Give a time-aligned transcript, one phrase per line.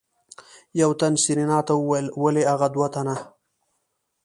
[0.79, 3.15] يو تن سېرېنا ته وويل ولې اغه دوه تنه.